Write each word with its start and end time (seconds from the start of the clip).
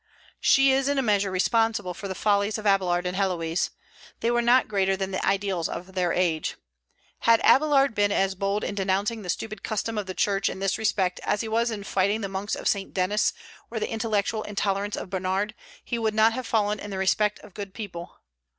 She 0.39 0.71
is 0.71 0.87
in 0.89 0.97
a 0.97 1.03
measure 1.03 1.29
responsible 1.29 1.93
for 1.93 2.07
the 2.07 2.15
follies 2.15 2.57
of 2.57 2.65
Abélard 2.65 3.05
and 3.05 3.15
Héloïse. 3.15 3.69
They 4.21 4.31
were 4.31 4.41
not 4.41 4.67
greater 4.67 4.97
than 4.97 5.11
the 5.11 5.23
ideas 5.23 5.69
of 5.69 5.93
their 5.93 6.11
age. 6.11 6.55
Had 7.19 7.39
Abélard 7.41 7.93
been 7.93 8.11
as 8.11 8.33
bold 8.33 8.63
in 8.63 8.73
denouncing 8.73 9.21
the 9.21 9.29
stupid 9.29 9.61
custom 9.61 9.99
of 9.99 10.07
the 10.07 10.15
Church 10.15 10.49
in 10.49 10.57
this 10.57 10.79
respect 10.79 11.19
as 11.23 11.41
he 11.41 11.47
was 11.47 11.69
in 11.69 11.83
fighting 11.83 12.21
the 12.21 12.27
monks 12.29 12.55
of 12.55 12.67
St. 12.67 12.95
Denis 12.95 13.31
or 13.69 13.79
the 13.79 13.91
intellectual 13.91 14.41
intolerance 14.41 14.95
of 14.97 15.11
Bernard, 15.11 15.53
he 15.85 15.99
would 15.99 16.15
not 16.15 16.33
have 16.33 16.47
fallen 16.47 16.79
in 16.79 16.89
the 16.89 16.97
respect 16.97 17.37
of 17.41 17.53
good 17.53 17.75
people. 17.75 18.21